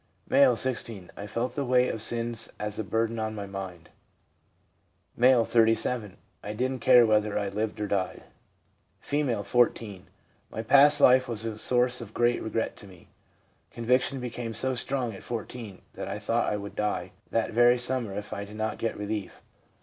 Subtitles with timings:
[0.29, 1.11] 1 M., 16.
[1.15, 3.89] 'I felt the weight of sin as a burden on my mind/
[5.15, 6.17] M., 37.
[6.41, 8.23] 'I didn't care whether I lived or died/
[9.03, 10.07] F., 14.
[10.49, 13.09] 'My past life was a source of great regret to me.
[13.69, 18.15] Conviction became so strong at 14 that I thought I would die that very summer
[18.17, 19.43] if I did not get relief.